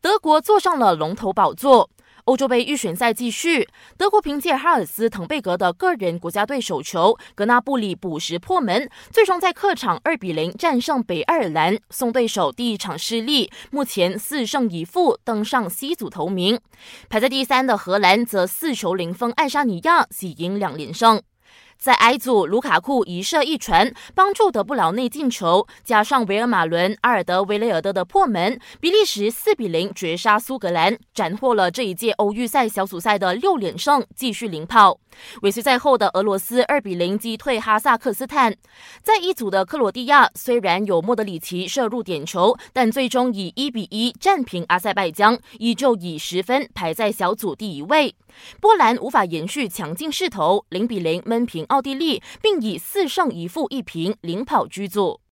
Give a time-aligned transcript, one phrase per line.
[0.00, 1.90] 德国坐上了龙头宝座。
[2.24, 3.66] 欧洲杯预选赛继续，
[3.96, 16.60] 德国凭借哈尔斯滕贝格的个人国家队手球，格纳布里补时破门，最终在客场二比零战胜北爱尔兰，送对手第一场失利，目前四胜一负，登上 C 组头名。
[17.08, 21.22] 排在第三的荷兰则四球零封爱沙尼亚，喜迎两连胜。
[21.78, 34.98] 在 I 组，卢卡库一射一传，帮助德布劳内进球，加上维尔马伦、阿尔德维雷尔德的破门，比利时四比零绝杀苏格兰，斩获了这一届欧预赛小组赛的六连胜，继续领跑。
[35.42, 38.56] 尾随在后的俄罗斯二比零击退哈萨克斯坦。
[39.00, 48.16] 在一组的克罗地亚，虽然有莫德里奇射入点球，但最终以一比一战平阿塞拜疆，依旧以十分排在小组第一位。
[48.60, 51.67] 波兰无法延续强劲势头，零比零闷平。
[51.68, 55.20] 奥地利，并以四胜一负一平领跑居组。